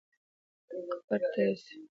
[0.89, 1.75] کفر ته رسي.